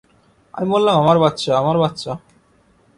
[0.53, 2.11] আমি বললাম, আমার বাচ্চা, আমার বাচ্চা?